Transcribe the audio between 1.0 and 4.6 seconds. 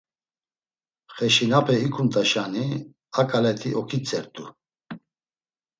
Xeşinape ikumt̆uşani a ǩaleti oǩitzert̆u.